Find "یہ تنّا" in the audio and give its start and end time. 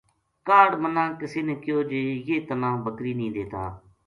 2.27-2.69